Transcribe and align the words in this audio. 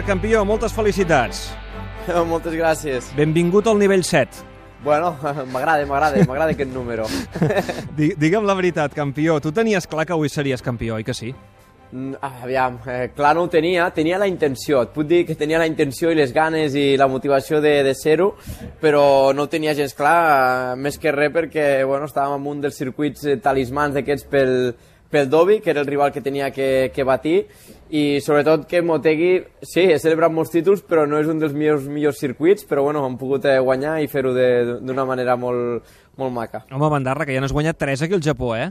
Marc, 0.00 0.08
campió, 0.08 0.46
moltes 0.48 0.72
felicitats. 0.72 1.50
Moltes 2.30 2.54
gràcies. 2.56 3.10
Benvingut 3.12 3.66
al 3.68 3.76
nivell 3.76 4.00
7. 4.00 4.46
Bueno, 4.80 5.10
m'agrada, 5.52 5.84
m'agrada, 5.84 6.22
m'agrada 6.24 6.54
aquest 6.54 6.70
número. 6.72 7.04
Digue'm 7.98 8.46
la 8.48 8.54
veritat, 8.56 8.94
campió, 8.96 9.36
tu 9.44 9.52
tenies 9.52 9.84
clar 9.84 10.06
que 10.08 10.16
avui 10.16 10.32
series 10.32 10.64
campió, 10.64 10.94
oi 10.96 11.04
que 11.04 11.12
sí? 11.12 11.34
Mm, 11.92 12.16
aviam, 12.22 12.78
eh, 12.88 13.10
clar 13.12 13.34
no 13.36 13.44
ho 13.44 13.50
tenia, 13.52 13.90
tenia 13.92 14.16
la 14.16 14.30
intenció, 14.30 14.80
et 14.86 14.94
puc 14.94 15.04
dir 15.10 15.26
que 15.28 15.36
tenia 15.36 15.60
la 15.60 15.68
intenció 15.68 16.08
i 16.08 16.16
les 16.16 16.32
ganes 16.32 16.72
i 16.78 16.94
la 16.96 17.10
motivació 17.10 17.60
de, 17.60 17.82
de 17.84 17.92
ser-ho, 17.98 18.30
però 18.80 19.34
no 19.36 19.44
ho 19.44 19.52
tenia 19.52 19.76
gens 19.76 19.92
clar, 19.98 20.20
eh, 20.30 20.78
més 20.80 20.96
que 20.96 21.12
res 21.12 21.34
perquè 21.34 21.66
bueno, 21.84 22.08
estàvem 22.08 22.40
en 22.40 22.54
un 22.54 22.64
dels 22.64 22.80
circuits 22.80 23.28
eh, 23.28 23.36
talismans 23.44 24.00
d'aquests 24.00 24.32
pel, 24.32 24.54
pel 25.10 25.28
Dobby, 25.28 25.58
que 25.60 25.70
era 25.70 25.80
el 25.80 25.86
rival 25.86 26.12
que 26.12 26.22
tenia 26.22 26.50
que, 26.54 26.90
que 26.94 27.04
batir, 27.04 27.48
i 27.90 28.20
sobretot 28.22 28.68
que 28.70 28.82
Motegi, 28.86 29.32
sí, 29.66 29.88
he 29.90 29.98
celebrat 29.98 30.30
molts 30.30 30.52
títols, 30.54 30.84
però 30.86 31.06
no 31.10 31.18
és 31.18 31.30
un 31.30 31.42
dels 31.42 31.56
meus 31.56 31.88
millors 31.90 32.20
circuits, 32.22 32.64
però 32.68 32.84
bueno, 32.86 33.02
hem 33.06 33.18
pogut 33.18 33.48
eh, 33.50 33.58
guanyar 33.58 33.98
i 34.00 34.06
fer-ho 34.10 34.30
d'una 34.32 35.06
manera 35.08 35.34
molt, 35.36 35.90
molt 36.20 36.34
maca. 36.34 36.62
Home, 36.70 36.92
Bandarra, 36.94 37.26
que 37.26 37.34
ja 37.34 37.42
n'has 37.42 37.54
guanyat 37.56 37.80
3 37.82 38.06
aquí 38.06 38.16
al 38.16 38.24
Japó, 38.24 38.54
eh? 38.54 38.70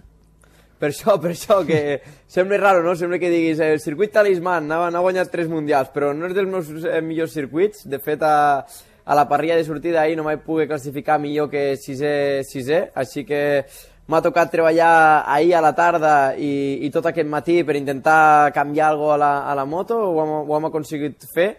Per 0.80 0.94
això, 0.94 1.18
per 1.20 1.34
això, 1.34 1.60
que 1.68 2.00
sembla 2.32 2.62
raro, 2.62 2.86
no? 2.86 2.96
Sembla 2.96 3.20
que 3.20 3.32
diguis, 3.32 3.60
el 3.60 3.82
circuit 3.84 4.14
talisman, 4.16 4.70
n'ha 4.72 5.04
guanyat 5.04 5.32
3 5.34 5.52
mundials, 5.52 5.92
però 5.92 6.14
no 6.16 6.30
és 6.30 6.38
dels 6.38 6.48
meus 6.48 6.72
eh, 6.88 7.02
millors 7.04 7.36
circuits. 7.36 7.84
De 7.92 8.00
fet, 8.00 8.24
a, 8.24 8.64
a 9.04 9.16
la 9.18 9.28
parrilla 9.28 9.58
de 9.60 9.68
sortida 9.68 10.06
ahir 10.06 10.16
no 10.16 10.24
m'he 10.24 10.38
pogut 10.40 10.70
classificar 10.72 11.20
millor 11.20 11.50
que 11.52 11.74
6è, 11.76 12.46
6è 12.48 12.82
així 13.04 13.26
que 13.28 13.42
m'ha 14.10 14.22
tocat 14.26 14.50
treballar 14.50 15.24
ahir 15.30 15.54
a 15.56 15.62
la 15.62 15.74
tarda 15.78 16.14
i, 16.34 16.80
i 16.86 16.90
tot 16.94 17.06
aquest 17.12 17.30
matí 17.30 17.60
per 17.66 17.76
intentar 17.78 18.50
canviar 18.56 18.90
alguna 18.90 19.14
a 19.14 19.20
la, 19.22 19.32
a 19.52 19.54
la 19.60 19.66
moto, 19.70 20.00
ho 20.10 20.24
hem, 20.24 20.34
ho 20.50 20.58
hem 20.58 20.68
aconseguit 20.70 21.28
fer 21.34 21.50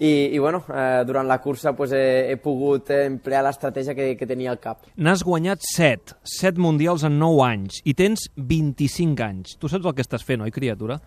i, 0.00 0.34
i 0.34 0.38
bueno, 0.42 0.64
eh, 0.66 1.04
durant 1.06 1.28
la 1.28 1.38
cursa 1.44 1.74
pues, 1.76 1.94
he, 1.94 2.32
he 2.32 2.36
pogut 2.42 2.90
emplear 2.96 3.44
l'estratègia 3.46 3.94
que, 3.94 4.14
que 4.18 4.26
tenia 4.26 4.50
al 4.50 4.58
cap. 4.62 4.88
N'has 4.96 5.22
guanyat 5.26 5.62
7, 5.70 6.18
7 6.40 6.58
mundials 6.58 7.06
en 7.06 7.20
9 7.20 7.46
anys 7.46 7.80
i 7.84 7.94
tens 7.94 8.26
25 8.34 9.26
anys. 9.28 9.58
Tu 9.60 9.70
saps 9.70 9.86
el 9.86 9.94
que 9.94 10.06
estàs 10.06 10.26
fent, 10.26 10.42
oi, 10.42 10.54
criatura? 10.54 10.98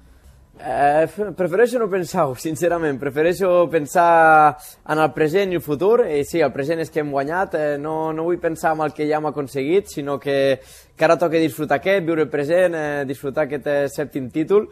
Eh, 0.59 1.07
prefereixo 1.35 1.79
no 1.79 1.89
pensar-ho, 1.89 2.35
sincerament. 2.45 2.99
Prefereixo 3.01 3.67
pensar 3.71 4.55
en 4.87 4.99
el 5.01 5.11
present 5.13 5.51
i 5.51 5.57
el 5.57 5.63
futur. 5.65 6.05
I 6.05 6.21
sí, 6.29 6.41
el 6.45 6.53
present 6.53 6.83
és 6.83 6.91
que 6.93 7.01
hem 7.01 7.11
guanyat. 7.11 7.55
Eh, 7.57 7.77
no, 7.81 8.13
no 8.13 8.27
vull 8.27 8.41
pensar 8.41 8.75
en 8.77 8.83
el 8.85 8.93
que 8.93 9.07
ja 9.09 9.17
hem 9.17 9.29
aconseguit, 9.31 9.89
sinó 9.89 10.19
que, 10.21 10.59
que 10.95 11.05
ara 11.05 11.17
toca 11.17 11.41
disfrutar 11.41 11.81
aquest, 11.81 12.05
viure 12.05 12.27
el 12.27 12.33
present, 12.33 12.77
eh, 12.77 13.05
disfrutar 13.09 13.47
aquest 13.47 13.67
eh, 13.67 13.79
sèptim 13.91 14.29
títol. 14.33 14.69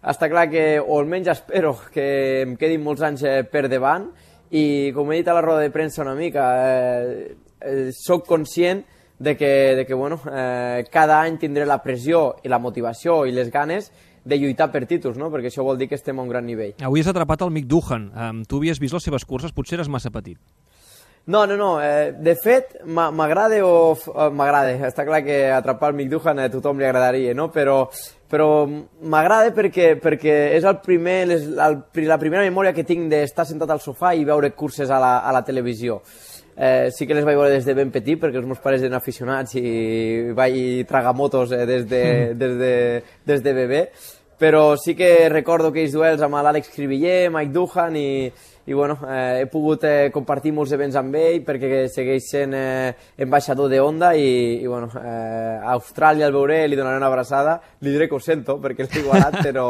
Està 0.00 0.30
clar 0.32 0.48
que, 0.50 0.64
o 0.80 0.98
almenys 0.98 1.30
espero, 1.36 1.76
que 1.94 2.06
em 2.42 2.56
quedin 2.58 2.82
molts 2.82 3.04
anys 3.06 3.24
eh, 3.28 3.40
per 3.46 3.68
davant. 3.70 4.10
I, 4.50 4.90
com 4.96 5.12
he 5.12 5.20
dit 5.20 5.28
a 5.30 5.36
la 5.36 5.44
roda 5.44 5.62
de 5.62 5.70
premsa 5.70 6.02
una 6.02 6.16
mica, 6.18 6.48
eh, 6.66 7.36
eh, 7.60 7.90
sóc 7.94 8.26
conscient 8.26 8.82
de 9.20 9.36
que, 9.36 9.76
de 9.76 9.86
que 9.86 9.94
bueno, 9.94 10.18
eh, 10.32 10.82
cada 10.90 11.20
any 11.20 11.36
tindré 11.38 11.66
la 11.68 11.78
pressió 11.84 12.40
i 12.42 12.48
la 12.48 12.58
motivació 12.58 13.26
i 13.28 13.34
les 13.36 13.52
ganes 13.52 13.92
de 14.30 14.38
lluitar 14.38 14.70
per 14.72 14.86
títols, 14.86 15.18
no? 15.18 15.28
perquè 15.34 15.50
això 15.50 15.66
vol 15.66 15.78
dir 15.80 15.90
que 15.90 15.98
estem 15.98 16.18
a 16.18 16.24
un 16.24 16.30
gran 16.30 16.46
nivell. 16.46 16.76
Avui 16.86 17.02
has 17.02 17.10
atrapat 17.10 17.42
el 17.46 17.54
Mick 17.54 17.68
Duhan. 17.70 18.10
Um, 18.14 18.42
tu 18.46 18.62
havies 18.62 18.80
vist 18.82 18.96
les 18.96 19.10
seves 19.10 19.26
curses, 19.26 19.54
potser 19.56 19.80
eres 19.80 19.90
massa 19.90 20.12
petit. 20.14 20.38
No, 21.26 21.46
no, 21.46 21.56
no. 21.56 21.82
Eh, 21.82 22.12
de 22.16 22.34
fet, 22.34 22.78
m'agrada 22.86 23.60
o... 23.66 23.94
M'agrada. 24.34 24.72
Està 24.88 25.04
clar 25.06 25.20
que 25.26 25.42
atrapar 25.52 25.92
el 25.92 25.98
Mick 25.98 26.10
Duhan 26.10 26.40
a 26.40 26.48
tothom 26.50 26.80
li 26.80 26.88
agradaria, 26.88 27.34
no? 27.36 27.50
Però, 27.52 27.84
però 28.30 28.48
m'agrada 28.66 29.52
perquè, 29.54 29.92
perquè 30.00 30.38
és 30.56 30.66
el 30.66 30.80
primer, 30.82 31.20
les, 31.30 31.46
el, 31.52 31.78
la 32.08 32.18
primera 32.18 32.46
memòria 32.46 32.74
que 32.74 32.86
tinc 32.88 33.10
d'estar 33.12 33.46
sentat 33.46 33.70
al 33.70 33.84
sofà 33.84 34.14
i 34.16 34.26
veure 34.26 34.54
curses 34.56 34.90
a 34.90 34.98
la, 35.02 35.18
a 35.20 35.34
la 35.36 35.44
televisió. 35.46 36.00
Eh, 36.60 36.90
sí 36.92 37.06
que 37.06 37.14
les 37.14 37.24
vaig 37.24 37.38
veure 37.38 37.54
des 37.54 37.64
de 37.64 37.72
ben 37.78 37.92
petit 37.94 38.18
perquè 38.20 38.36
els 38.36 38.44
meus 38.44 38.58
pares 38.60 38.82
eren 38.82 38.98
aficionats 38.98 39.54
i 39.56 40.32
vaig 40.36 40.82
tragar 40.90 41.14
motos 41.16 41.54
eh, 41.56 41.62
des, 41.64 41.86
de, 41.88 42.02
des, 42.42 42.56
de, 42.58 42.72
des 43.24 43.44
de 43.44 43.54
bebè 43.56 43.84
però 44.40 44.74
sí 44.80 44.94
que 44.96 45.28
recordo 45.28 45.68
aquells 45.68 45.92
duels 45.92 46.22
amb 46.24 46.38
l'Àlex 46.40 46.72
Cribiller, 46.72 47.28
Mike 47.28 47.52
Duhan 47.52 47.96
i, 48.00 48.30
i 48.64 48.72
bueno, 48.72 48.96
eh, 49.04 49.42
he 49.42 49.46
pogut 49.52 49.84
eh, 49.84 50.08
compartir 50.14 50.54
molts 50.56 50.72
events 50.72 50.96
amb 50.96 51.18
ell 51.20 51.42
perquè 51.44 51.82
segueix 51.92 52.30
sent 52.32 52.56
eh, 52.56 52.94
ambaixador 53.20 53.68
de 53.68 53.82
Honda 53.84 54.14
i, 54.16 54.62
i 54.62 54.64
bueno, 54.64 54.88
eh, 54.96 55.58
a 55.60 55.74
Austràlia 55.74 56.24
el 56.24 56.32
veuré, 56.32 56.62
li 56.68 56.78
donaré 56.78 56.96
una 56.96 57.10
abraçada, 57.12 57.58
li 57.84 57.92
diré 57.92 58.08
que 58.08 58.16
ho 58.16 58.22
sento 58.24 58.56
perquè 58.64 58.88
l'he 58.88 59.02
igualat, 59.02 59.42
però, 59.46 59.66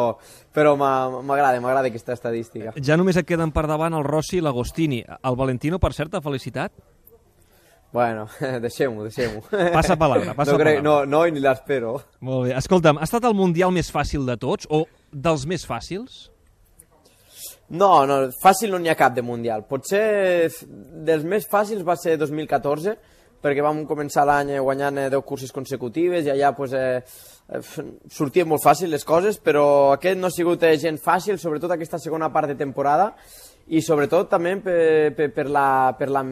però 0.54 0.76
m'agrada, 0.78 1.58
m'agrada 1.58 1.90
aquesta 1.90 2.14
estadística. 2.14 2.76
Ja 2.78 3.00
només 3.00 3.18
et 3.18 3.26
queden 3.26 3.50
per 3.50 3.66
davant 3.66 3.98
el 3.98 4.06
Rossi 4.06 4.38
i 4.38 4.46
l'Agostini. 4.46 5.02
El 5.02 5.40
Valentino, 5.40 5.82
per 5.82 5.90
cert, 5.98 6.14
t'ha 6.14 6.22
felicitat? 6.22 6.70
Bueno, 7.92 8.28
deixem-ho, 8.64 9.02
deixem-ho. 9.08 9.42
Passa 9.74 9.96
palabra, 9.98 10.34
passa 10.34 10.52
no 10.52 10.58
crec, 10.58 10.78
palabra. 10.80 11.06
No, 11.06 11.24
no, 11.24 11.24
ni 11.26 11.42
l'espero. 11.42 11.96
Molt 12.22 12.48
bé. 12.48 12.56
Escolta'm, 12.58 13.00
ha 13.00 13.08
estat 13.08 13.26
el 13.26 13.34
Mundial 13.34 13.74
més 13.74 13.90
fàcil 13.90 14.28
de 14.28 14.36
tots 14.38 14.68
o 14.70 14.84
dels 15.10 15.46
més 15.50 15.66
fàcils? 15.66 16.28
No, 17.70 18.04
no, 18.06 18.24
fàcil 18.42 18.72
no 18.72 18.80
n'hi 18.82 18.90
ha 18.90 18.98
cap 18.98 19.14
de 19.14 19.22
Mundial. 19.22 19.62
Potser 19.66 20.50
dels 21.06 21.26
més 21.26 21.46
fàcils 21.50 21.82
va 21.86 21.94
ser 21.98 22.16
2014, 22.18 22.96
perquè 23.40 23.62
vam 23.64 23.84
començar 23.88 24.26
l'any 24.28 24.56
guanyant 24.58 25.04
10 25.06 25.14
eh, 25.16 25.22
curses 25.26 25.52
consecutives 25.54 26.26
i 26.26 26.32
allà 26.34 26.50
pues, 26.56 26.74
eh, 26.74 27.00
eh 27.00 27.60
sortien 28.10 28.48
molt 28.48 28.62
fàcil 28.62 28.90
les 28.90 29.06
coses, 29.06 29.38
però 29.38 29.94
aquest 29.94 30.18
no 30.18 30.28
ha 30.28 30.34
sigut 30.34 30.62
eh, 30.66 30.76
gent 30.78 30.98
fàcil, 30.98 31.38
sobretot 31.38 31.72
aquesta 31.74 31.98
segona 31.98 32.30
part 32.34 32.50
de 32.50 32.58
temporada, 32.58 33.14
i 33.70 33.80
sobretot 33.84 34.30
també 34.32 34.56
per, 34.58 34.80
per, 35.14 35.28
per, 35.34 35.46
la, 35.46 35.94
per, 35.98 36.08
la, 36.10 36.24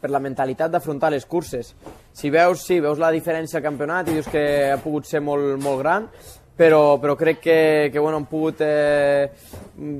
per 0.00 0.10
la 0.12 0.20
mentalitat 0.20 0.74
d'afrontar 0.74 1.12
les 1.14 1.24
curses. 1.24 1.72
Si 2.12 2.28
veus, 2.30 2.66
sí, 2.66 2.80
veus 2.84 3.00
la 3.00 3.12
diferència 3.14 3.60
al 3.60 3.64
campionat 3.64 4.10
i 4.10 4.18
dius 4.18 4.28
que 4.28 4.44
ha 4.74 4.78
pogut 4.82 5.08
ser 5.08 5.22
molt, 5.24 5.56
molt 5.62 5.80
gran, 5.80 6.08
però, 6.56 6.98
però 7.00 7.16
crec 7.16 7.40
que, 7.40 7.88
que 7.92 7.98
bueno, 7.98 8.20
han 8.20 8.28
pogut 8.28 8.60
eh, 8.60 9.30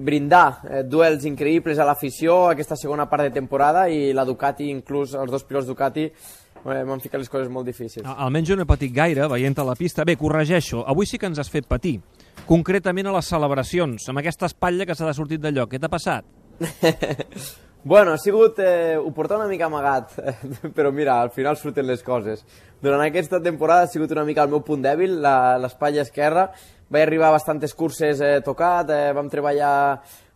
brindar 0.05 0.61
eh, 0.69 0.83
duels 0.85 1.25
increïbles 1.25 1.81
a 1.81 1.87
l'afició 1.89 2.51
aquesta 2.51 2.77
segona 2.77 3.09
part 3.09 3.25
de 3.25 3.33
temporada 3.41 3.87
i 3.89 4.13
la 4.13 4.27
Ducati, 4.29 4.69
inclús 4.69 5.17
els 5.17 5.33
dos 5.33 5.49
pilots 5.49 5.71
Ducati, 5.73 6.05
eh, 6.11 6.83
m'han 6.85 7.01
ficat 7.01 7.25
les 7.25 7.33
coses 7.33 7.49
molt 7.49 7.73
difícils. 7.73 8.05
Almenys 8.05 8.53
jo 8.53 8.59
no 8.61 8.67
he 8.67 8.69
patit 8.69 8.93
gaire 8.93 9.31
veient 9.33 9.57
a 9.57 9.67
la 9.67 9.79
pista. 9.81 10.05
Bé, 10.05 10.19
corregeixo, 10.21 10.85
avui 10.85 11.09
sí 11.09 11.17
que 11.17 11.33
ens 11.33 11.41
has 11.41 11.51
fet 11.51 11.65
patir. 11.65 11.97
Concretament 12.45 13.09
a 13.09 13.17
les 13.17 13.33
celebracions, 13.33 14.13
amb 14.13 14.21
aquesta 14.21 14.53
espatlla 14.53 14.85
que 14.85 14.99
s'ha 14.99 15.09
de 15.09 15.17
sortir 15.17 15.41
de 15.41 15.57
lloc. 15.57 15.73
Què 15.73 15.81
t'ha 15.81 15.89
passat? 15.89 16.42
bueno, 17.85 18.13
ha 18.13 18.19
sigut... 18.19 18.59
Eh, 18.59 18.97
ho 18.97 19.13
porta 19.13 19.37
una 19.37 19.49
mica 19.51 19.67
amagat, 19.67 20.17
però 20.77 20.93
mira, 20.93 21.21
al 21.21 21.31
final 21.31 21.57
surten 21.57 21.87
les 21.87 22.03
coses. 22.03 22.45
Durant 22.83 23.03
aquesta 23.05 23.41
temporada 23.43 23.87
ha 23.87 23.93
sigut 23.93 24.13
una 24.13 24.27
mica 24.29 24.45
el 24.45 24.53
meu 24.53 24.63
punt 24.67 24.83
dèbil, 24.85 25.21
l'espatlla 25.63 26.07
esquerra. 26.07 26.49
Vaig 26.93 27.07
arribar 27.07 27.31
a 27.31 27.39
bastantes 27.39 27.75
curses 27.75 28.21
eh, 28.21 28.41
tocat, 28.45 28.91
eh, 28.91 29.15
vam 29.17 29.31
treballar 29.33 29.75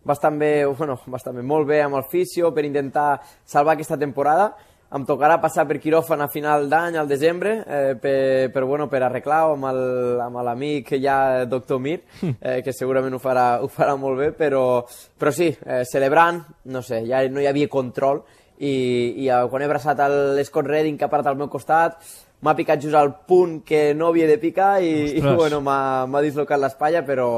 bastant 0.06 0.38
bé, 0.38 0.64
bueno, 0.66 1.00
bastant 1.10 1.34
bé, 1.36 1.42
molt 1.42 1.66
bé 1.66 1.82
amb 1.82 1.98
el 1.98 2.06
fisio 2.06 2.52
per 2.54 2.64
intentar 2.64 3.16
salvar 3.44 3.74
aquesta 3.74 3.98
temporada 3.98 4.52
em 4.94 5.04
tocarà 5.06 5.40
passar 5.42 5.66
per 5.66 5.80
quiròfan 5.82 6.22
a 6.22 6.28
final 6.30 6.68
d'any, 6.70 6.96
al 6.96 7.08
desembre, 7.10 7.56
eh, 7.66 7.94
per, 7.98 8.50
per, 8.54 8.64
bueno, 8.64 8.86
per 8.88 9.02
arreglar 9.02 9.42
amb 9.56 10.38
l'amic 10.46 10.94
ja 11.02 11.44
doctor 11.44 11.80
Mir, 11.82 12.00
eh, 12.40 12.60
que 12.62 12.72
segurament 12.72 13.16
ho 13.16 13.22
farà, 13.22 13.46
ho 13.62 13.68
farà 13.72 13.96
molt 13.98 14.20
bé, 14.20 14.30
però, 14.36 14.84
però 15.18 15.32
sí, 15.34 15.50
eh, 15.50 15.82
celebrant, 15.84 16.44
no 16.70 16.82
sé, 16.86 17.02
ja 17.08 17.24
no 17.28 17.42
hi 17.42 17.50
havia 17.50 17.70
control, 17.72 18.22
i, 18.56 19.26
i 19.26 19.26
quan 19.50 19.60
he 19.60 19.66
abraçat 19.66 19.98
l'Scott 20.38 20.70
Redding 20.70 20.96
que 20.96 21.04
ha 21.04 21.12
parat 21.12 21.28
al 21.28 21.36
meu 21.36 21.50
costat, 21.52 21.98
m'ha 22.46 22.54
picat 22.54 22.80
just 22.80 22.94
al 22.94 23.10
punt 23.26 23.62
que 23.66 23.94
no 23.96 24.10
havia 24.10 24.26
de 24.28 24.36
picar 24.38 24.76
i, 24.84 25.18
i 25.18 25.22
bueno, 25.24 25.62
m'ha 25.64 26.22
dislocat 26.22 26.60
l'espatlla, 26.60 27.02
però 27.02 27.28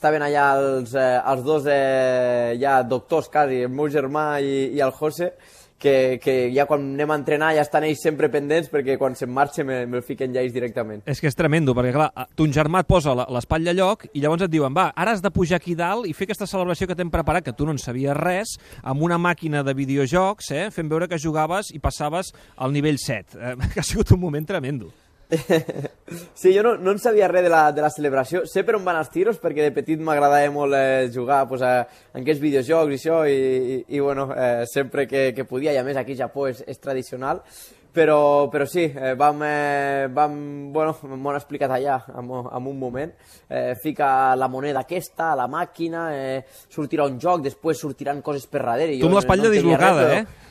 estaven 0.00 0.22
allà 0.24 0.46
els, 0.56 0.94
eh, 0.96 1.20
els 1.28 1.42
dos 1.44 1.66
eh, 1.68 2.56
ja 2.56 2.78
doctors 2.88 3.28
quasi, 3.28 3.66
el 3.66 3.72
meu 3.76 3.90
germà 3.92 4.38
i, 4.40 4.70
i 4.72 4.80
el 4.80 4.94
José, 4.96 5.34
que, 5.80 6.16
que 6.22 6.34
ja 6.54 6.64
quan 6.68 6.86
anem 6.94 7.12
a 7.12 7.18
entrenar 7.20 7.50
ja 7.56 7.64
estan 7.66 7.84
ells 7.84 8.00
sempre 8.04 8.30
pendents 8.32 8.70
perquè 8.72 8.96
quan 9.00 9.12
se'n 9.16 9.28
marxa 9.32 9.64
me'l 9.64 9.88
me 9.92 10.00
fiquen 10.04 10.32
ja 10.32 10.40
ells 10.40 10.54
directament. 10.56 11.02
És 11.04 11.20
que 11.20 11.28
és 11.28 11.36
tremendo, 11.36 11.74
perquè 11.76 11.92
clar, 11.92 12.08
ton 12.36 12.52
germà 12.56 12.80
et 12.80 12.88
posa 12.88 13.12
l'espatlla 13.18 13.74
a 13.74 13.76
lloc 13.76 14.08
i 14.14 14.24
llavors 14.24 14.46
et 14.46 14.54
diuen, 14.54 14.72
va, 14.76 14.88
ara 14.96 15.12
has 15.12 15.20
de 15.24 15.32
pujar 15.36 15.60
aquí 15.60 15.76
dalt 15.76 16.08
i 16.08 16.16
fer 16.16 16.30
aquesta 16.30 16.48
celebració 16.48 16.88
que 16.88 16.96
t'hem 16.96 17.12
preparat, 17.12 17.44
que 17.44 17.56
tu 17.56 17.68
no 17.68 17.76
en 17.76 17.82
sabies 17.82 18.16
res, 18.16 18.56
amb 18.80 19.04
una 19.04 19.20
màquina 19.20 19.60
de 19.66 19.76
videojocs, 19.76 20.48
eh, 20.56 20.64
fent 20.72 20.88
veure 20.88 21.12
que 21.12 21.20
jugaves 21.20 21.74
i 21.76 21.80
passaves 21.84 22.32
al 22.56 22.72
nivell 22.72 23.00
7. 23.00 23.36
Eh, 23.36 23.54
que 23.74 23.84
ha 23.84 23.88
sigut 23.90 24.16
un 24.16 24.24
moment 24.24 24.48
tremendo. 24.48 24.88
sí, 26.34 26.52
jo 26.54 26.62
no, 26.66 26.76
no 26.76 26.94
en 26.94 27.00
sabia 27.02 27.28
res 27.30 27.44
de 27.46 27.52
la, 27.52 27.64
de 27.72 27.82
la 27.84 27.90
celebració. 27.90 28.44
Sé 28.50 28.64
per 28.66 28.76
on 28.78 28.86
van 28.86 29.00
els 29.00 29.10
tiros, 29.12 29.40
perquè 29.42 29.66
de 29.66 29.74
petit 29.76 30.00
m'agradava 30.00 30.52
molt 30.54 30.76
eh, 30.78 31.10
jugar 31.14 31.42
pues, 31.50 31.64
a, 31.66 31.86
en 32.14 32.22
aquests 32.22 32.42
videojocs 32.42 32.94
i 32.94 33.00
això, 33.00 33.20
i, 33.26 33.36
i, 33.40 33.82
i 33.96 34.00
bueno, 34.00 34.30
eh, 34.34 34.64
sempre 34.70 35.06
que, 35.10 35.30
que 35.36 35.48
podia, 35.48 35.74
i 35.74 35.80
a 35.80 35.84
més 35.86 36.00
aquí 36.00 36.18
a 36.18 36.24
Japó 36.24 36.48
és, 36.50 36.64
és 36.66 36.80
tradicional, 36.82 37.44
Però, 37.92 38.48
però 38.48 38.66
sí, 38.70 38.84
eh, 38.84 39.14
vam, 39.18 39.40
eh, 39.42 40.06
vam, 40.14 40.34
bueno, 40.70 40.92
m'ho 41.02 41.30
han 41.32 41.38
explicat 41.40 41.72
allà 41.74 41.96
en, 42.14 42.28
en 42.30 42.68
un 42.70 42.76
moment. 42.78 43.10
Eh, 43.48 43.74
fica 43.82 44.36
la 44.38 44.46
moneda 44.46 44.84
aquesta 44.84 45.32
a 45.32 45.38
la 45.40 45.48
màquina, 45.50 46.04
eh, 46.14 46.44
sortirà 46.70 47.08
un 47.10 47.18
joc, 47.18 47.42
després 47.48 47.82
sortiran 47.82 48.22
coses 48.22 48.46
per 48.46 48.62
darrere. 48.62 48.94
Tu 49.00 49.10
amb 49.10 49.18
l'espatlla 49.18 49.48
no 49.48 49.56
dislocada, 49.56 50.06
res, 50.06 50.30
però, 50.30 50.46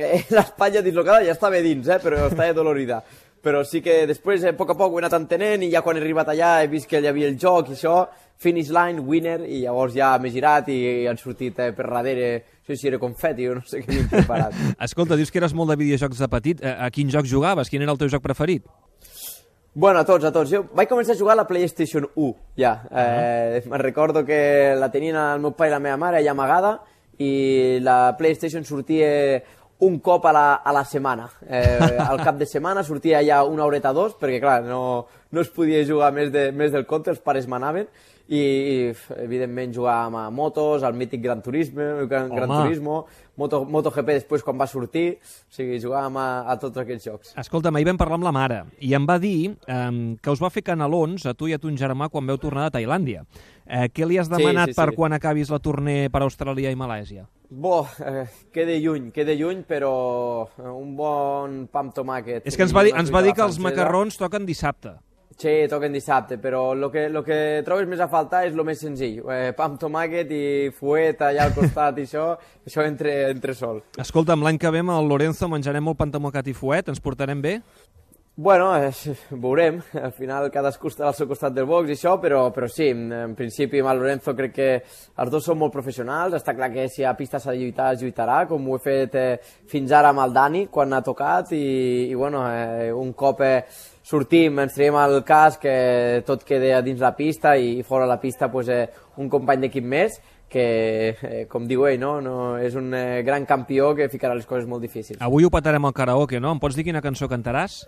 eh? 0.00 0.06
eh? 0.16 0.22
L'espatlla 0.32 0.84
dislocada 0.86 1.20
ja 1.26 1.36
estava 1.36 1.60
dins, 1.60 1.92
eh, 1.92 2.00
però 2.00 2.24
estava 2.30 2.56
dolorida. 2.56 3.02
Però 3.42 3.64
sí 3.66 3.80
que 3.82 4.04
després, 4.06 4.44
eh, 4.44 4.52
a 4.52 4.56
poc 4.56 4.70
a 4.70 4.76
poc, 4.78 4.92
ho 4.92 5.00
he 5.00 5.02
anat 5.02 5.16
entenent 5.18 5.64
i 5.66 5.70
ja 5.72 5.82
quan 5.82 5.98
he 5.98 6.00
arribat 6.00 6.28
allà 6.30 6.60
he 6.62 6.68
vist 6.70 6.86
que 6.86 7.00
hi 7.02 7.08
havia 7.10 7.26
el 7.26 7.38
joc 7.42 7.72
i 7.72 7.74
això, 7.74 8.06
finish 8.38 8.70
line, 8.70 9.02
winner, 9.02 9.40
i 9.46 9.64
llavors 9.64 9.96
ja 9.96 10.12
m'he 10.22 10.30
girat 10.30 10.70
i 10.70 11.08
han 11.10 11.18
sortit 11.18 11.58
eh, 11.58 11.72
per 11.74 11.88
darrere 11.90 12.30
sé 12.66 12.76
si 12.76 12.86
era 12.88 13.00
confeti 13.02 13.48
o 13.50 13.56
no 13.58 13.64
sé 13.66 13.82
què 13.82 13.96
m'he 13.96 14.06
preparat. 14.10 14.54
Escolta, 14.86 15.18
dius 15.18 15.34
que 15.34 15.42
eres 15.42 15.54
molt 15.58 15.74
de 15.74 15.78
videojocs 15.80 16.22
de 16.22 16.30
petit. 16.30 16.62
A, 16.62 16.86
a 16.86 16.90
quin 16.94 17.10
joc 17.10 17.26
jugaves? 17.26 17.70
Quin 17.70 17.82
era 17.82 17.94
el 17.94 17.98
teu 17.98 18.10
joc 18.12 18.22
preferit? 18.22 18.66
Bueno, 19.74 20.00
a 20.00 20.04
tots, 20.04 20.24
a 20.28 20.30
tots. 20.30 20.50
Jo 20.52 20.62
vaig 20.76 20.90
començar 20.90 21.16
a 21.16 21.18
jugar 21.18 21.34
a 21.34 21.40
la 21.42 21.48
PlayStation 21.48 22.06
1, 22.14 22.32
ja. 22.60 22.72
Uh 22.84 22.96
-huh. 22.96 23.58
eh, 23.58 23.62
me'n 23.66 23.80
recordo 23.80 24.24
que 24.24 24.76
la 24.78 24.90
tenien 24.90 25.16
el 25.16 25.40
meu 25.40 25.52
pare 25.56 25.70
i 25.70 25.72
la 25.72 25.80
meva 25.80 25.96
mare 25.96 26.18
allà 26.18 26.30
amagada 26.30 26.80
i 27.18 27.78
la 27.80 28.14
PlayStation 28.16 28.64
sortia 28.64 29.42
un 29.82 29.98
cop 29.98 30.26
a 30.26 30.32
la, 30.32 30.46
a 30.62 30.72
la 30.72 30.84
setmana. 30.86 31.26
Eh, 31.42 31.96
al 31.98 32.20
cap 32.22 32.38
de 32.38 32.46
setmana 32.46 32.84
sortia 32.86 33.22
ja 33.26 33.42
una 33.42 33.66
horeta 33.66 33.90
dos, 33.92 34.14
perquè 34.20 34.38
clar, 34.42 34.60
no, 34.62 35.08
no 35.34 35.42
es 35.42 35.50
podia 35.50 35.82
jugar 35.88 36.12
més, 36.14 36.30
de, 36.34 36.50
més 36.54 36.70
del 36.74 36.86
compte, 36.86 37.10
els 37.10 37.22
pares 37.24 37.48
manaven, 37.50 37.88
i, 38.32 38.40
i 38.40 38.76
evidentment 39.20 39.74
jugàvem 39.76 40.16
a 40.22 40.24
motos, 40.32 40.84
al 40.86 40.96
mític 40.96 41.20
Gran 41.24 41.42
Turismo, 41.44 42.06
Gran, 42.08 42.30
Gran 42.32 42.52
Turismo, 42.52 43.02
Moto, 43.36 43.62
MotoGP 43.68 44.18
després 44.18 44.44
quan 44.44 44.58
va 44.60 44.68
sortir, 44.68 45.18
o 45.20 45.56
sigui, 45.56 45.78
jugàvem 45.82 46.16
a, 46.20 46.26
a 46.52 46.56
tots 46.60 46.80
aquells 46.80 47.04
jocs. 47.04 47.34
Escolta, 47.40 47.72
ahir 47.72 47.88
vam 47.90 48.00
parlar 48.00 48.20
amb 48.20 48.28
la 48.28 48.34
mare 48.36 48.62
i 48.80 48.94
em 48.96 49.08
va 49.08 49.18
dir 49.20 49.52
um, 49.52 50.02
que 50.16 50.32
us 50.32 50.42
va 50.42 50.52
fer 50.52 50.64
canalons 50.66 51.26
a 51.28 51.36
tu 51.36 51.50
i 51.50 51.56
a 51.56 51.60
ton 51.60 51.76
germà 51.80 52.08
quan 52.12 52.28
veu 52.28 52.40
tornar 52.40 52.68
de 52.68 52.78
Tailàndia. 52.78 53.26
Eh, 53.62 53.86
què 53.94 54.08
li 54.08 54.18
has 54.20 54.28
demanat 54.28 54.72
sí, 54.72 54.72
sí, 54.72 54.76
sí. 54.76 54.80
per 54.80 54.96
quan 54.96 55.14
acabis 55.16 55.52
la 55.52 55.60
torner 55.62 56.10
per 56.12 56.24
Austràlia 56.24 56.72
i 56.72 56.76
Malàisia? 56.76 57.28
Bo, 57.52 57.84
eh, 58.00 58.26
queda 58.52 58.74
lluny, 58.80 59.10
queda 59.14 59.36
lluny, 59.36 59.62
però 59.68 59.92
un 60.72 60.96
bon 60.96 61.62
pa 61.72 61.84
amb 61.84 61.94
tomàquet. 61.96 62.48
És 62.48 62.56
que 62.56 62.64
ens 62.64 62.74
va 62.74 62.84
dir, 62.88 62.96
ens 62.96 63.12
va 63.12 63.24
dir 63.24 63.36
que 63.36 63.44
els 63.44 63.60
macarrons 63.62 64.16
toquen 64.20 64.48
dissabte. 64.48 64.96
Sí, 65.42 65.66
toquen 65.66 65.90
dissabte, 65.90 66.36
però 66.38 66.68
el 66.70 66.84
que, 66.92 67.08
lo 67.10 67.24
que 67.26 67.36
trobes 67.66 67.88
més 67.90 67.98
a 67.98 68.06
faltar 68.06 68.44
és 68.46 68.54
el 68.54 68.62
més 68.62 68.78
senzill. 68.78 69.16
Eh, 69.26 69.50
pa 69.58 69.66
amb 69.66 69.80
tomàquet 69.80 70.30
i 70.30 70.44
fuet 70.76 71.24
allà 71.26 71.48
al 71.48 71.56
costat 71.56 71.98
i 71.98 72.04
això, 72.06 72.28
això 72.68 72.84
entre, 72.86 73.14
entre 73.32 73.56
sol. 73.58 73.80
Escolta'm, 73.98 74.44
l'any 74.46 74.60
que 74.62 74.70
ve 74.70 74.84
amb 74.84 74.94
el 74.94 75.10
Lorenzo 75.10 75.50
menjarem 75.50 75.82
molt 75.82 75.98
pa 75.98 76.06
amb 76.06 76.14
tomàquet 76.14 76.52
i 76.52 76.54
fuet, 76.54 76.92
ens 76.92 77.02
portarem 77.02 77.42
bé? 77.42 77.56
Bueno, 78.34 78.70
eh, 78.76 78.92
veurem. 79.30 79.80
Al 79.98 80.12
final 80.14 80.46
cadascú 80.54 80.88
està 80.88 81.08
al 81.08 81.16
seu 81.18 81.26
costat 81.28 81.52
del 81.58 81.66
box 81.66 81.90
i 81.90 81.96
això, 81.98 82.14
però, 82.22 82.44
però 82.54 82.68
sí, 82.70 82.86
en 82.94 83.34
principi 83.36 83.82
amb 83.82 83.90
el 83.90 83.98
Lorenzo 84.00 84.36
crec 84.38 84.54
que 84.54 84.68
els 84.78 85.32
dos 85.34 85.44
són 85.44 85.58
molt 85.60 85.74
professionals. 85.74 86.38
Està 86.38 86.54
clar 86.54 86.70
que 86.70 86.86
si 86.88 87.02
a 87.02 87.16
pista 87.18 87.42
s'ha 87.42 87.50
de 87.50 87.64
lluitar, 87.64 87.90
es 87.92 88.06
lluitarà, 88.06 88.44
com 88.46 88.70
ho 88.70 88.78
he 88.78 88.84
fet 88.86 89.18
eh, 89.18 89.32
fins 89.68 89.90
ara 89.90 90.14
amb 90.14 90.22
el 90.22 90.38
Dani, 90.38 90.68
quan 90.70 90.94
ha 90.94 91.02
tocat, 91.02 91.50
i, 91.52 91.66
i 92.08 92.14
bueno, 92.14 92.46
eh, 92.46 92.92
un 92.94 93.10
cop 93.12 93.42
eh, 93.42 93.58
sortim, 94.02 94.58
ens 94.62 94.74
traiem 94.74 94.98
el 95.00 95.22
cas 95.24 95.58
que 95.62 96.22
tot 96.26 96.44
queda 96.44 96.82
dins 96.82 97.00
la 97.00 97.14
pista 97.16 97.56
i 97.56 97.82
fora 97.86 98.06
la 98.06 98.20
pista 98.20 98.50
pues, 98.50 98.68
eh, 98.68 98.86
un 99.16 99.30
company 99.30 99.66
d'equip 99.66 99.86
més 99.86 100.18
que, 100.52 101.16
eh, 101.22 101.46
com 101.48 101.66
diu 101.66 101.86
ell, 101.88 101.98
no? 102.00 102.18
no, 102.20 102.36
és 102.60 102.76
un 102.76 102.92
eh, 102.94 103.22
gran 103.24 103.46
campió 103.48 103.94
que 103.96 104.10
ficarà 104.12 104.36
les 104.36 104.46
coses 104.46 104.68
molt 104.68 104.84
difícils. 104.84 105.22
Avui 105.24 105.46
ho 105.46 105.50
patarem 105.50 105.88
al 105.88 105.96
karaoke, 105.96 106.40
no? 106.40 106.52
Em 106.52 106.60
pots 106.60 106.76
dir 106.76 106.84
quina 106.84 107.00
cançó 107.04 107.30
cantaràs? 107.30 107.82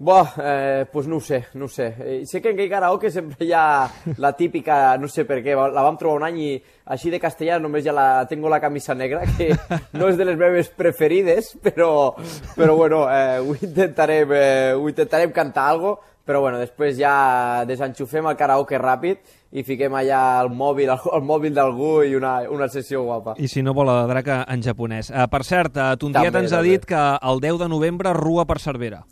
Bo, 0.00 0.22
eh, 0.40 0.86
pues 0.92 1.08
no 1.08 1.16
ho 1.16 1.20
sé, 1.20 1.46
no 1.54 1.64
ho 1.64 1.68
sé. 1.68 1.94
Eh, 1.98 2.22
sé 2.24 2.40
que 2.40 2.52
en 2.52 2.54
aquell 2.54 2.70
karaoke 2.70 3.10
sempre 3.10 3.48
hi 3.48 3.50
ha 3.50 3.90
la 4.22 4.30
típica, 4.38 4.96
no 4.96 5.08
sé 5.10 5.24
per 5.26 5.40
què, 5.42 5.56
la 5.58 5.82
vam 5.82 5.98
trobar 5.98 6.20
un 6.20 6.26
any 6.28 6.38
i 6.38 6.50
així 6.94 7.10
de 7.10 7.18
castellà 7.18 7.56
només 7.58 7.82
ja 7.82 7.92
la 7.96 8.22
tengo 8.30 8.48
la 8.48 8.60
camisa 8.62 8.94
negra, 8.94 9.24
que 9.34 9.50
no 9.98 10.06
és 10.06 10.20
de 10.20 10.28
les 10.28 10.38
meves 10.38 10.70
preferides, 10.70 11.56
però, 11.66 12.14
però 12.54 12.76
bueno, 12.78 13.08
eh, 13.10 13.40
ho, 13.42 13.58
intentarem, 13.58 14.36
eh, 14.38 14.70
ho 14.78 14.86
intentarem 14.86 15.34
cantar 15.34 15.66
algo, 15.72 15.96
però 16.28 16.44
bueno, 16.46 16.62
després 16.62 16.94
ja 16.94 17.64
desenxufem 17.66 18.30
el 18.30 18.38
karaoke 18.38 18.78
ràpid 18.78 19.36
i 19.50 19.66
fiquem 19.66 19.98
allà 19.98 20.22
el 20.44 20.54
mòbil, 20.54 20.94
el, 20.94 21.04
el 21.18 21.26
mòbil 21.26 21.58
d'algú 21.58 21.92
i 22.06 22.14
una, 22.14 22.38
una 22.54 22.70
sessió 22.70 23.02
guapa. 23.02 23.34
I 23.40 23.50
si 23.50 23.66
no 23.66 23.74
vol 23.74 23.90
la 23.90 24.04
draca 24.06 24.44
en 24.46 24.62
japonès. 24.62 25.10
Uh, 25.10 25.26
per 25.26 25.42
cert, 25.42 25.74
uh, 25.74 25.98
Tontiet 25.98 26.36
ens 26.44 26.54
ha 26.54 26.62
dit 26.62 26.86
que 26.86 27.06
el 27.18 27.40
10 27.42 27.64
de 27.64 27.72
novembre 27.72 28.14
rua 28.14 28.46
per 28.46 28.60
Cervera. 28.62 29.02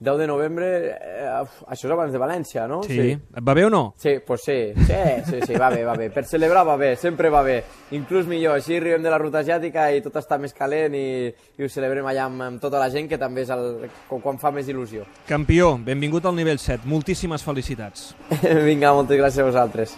10 0.00 0.18
de 0.18 0.26
novembre, 0.26 0.66
eh, 0.94 1.28
això 1.66 1.88
és 1.88 1.92
abans 1.92 2.12
de 2.12 2.20
València, 2.22 2.66
no? 2.70 2.82
Sí. 2.86 2.94
sí. 2.94 3.14
Et 3.18 3.44
va 3.44 3.54
bé 3.54 3.64
o 3.66 3.70
no? 3.70 3.94
Sí, 3.98 4.18
pues 4.26 4.44
sí. 4.44 4.58
Sí, 4.86 5.00
sí, 5.26 5.40
sí, 5.46 5.54
va 5.58 5.70
bé, 5.70 5.82
va 5.84 5.96
bé. 5.98 6.10
Per 6.14 6.24
celebrar 6.24 6.64
va 6.66 6.76
bé, 6.78 6.94
sempre 6.96 7.30
va 7.34 7.42
bé. 7.42 7.58
Inclús 7.98 8.28
millor, 8.30 8.58
així 8.58 8.76
arribem 8.78 9.02
de 9.02 9.10
la 9.10 9.18
ruta 9.18 9.42
asiàtica 9.42 9.88
i 9.94 10.02
tot 10.04 10.20
està 10.20 10.38
més 10.38 10.54
calent 10.54 10.94
i, 10.94 11.32
i 11.58 11.66
ho 11.66 11.70
celebrem 11.72 12.06
allà 12.06 12.28
amb, 12.28 12.44
amb 12.46 12.62
tota 12.62 12.78
la 12.78 12.90
gent, 12.94 13.08
que 13.10 13.18
també 13.18 13.42
és 13.46 13.50
el, 13.54 13.88
quan 14.08 14.38
fa 14.38 14.52
més 14.54 14.68
il·lusió. 14.70 15.06
Campió, 15.28 15.74
benvingut 15.84 16.28
al 16.28 16.36
nivell 16.38 16.60
7. 16.62 16.86
Moltíssimes 16.88 17.42
felicitats. 17.46 18.12
Vinga, 18.68 18.94
moltes 18.94 19.18
gràcies 19.18 19.42
a 19.42 19.48
vosaltres. 19.50 19.96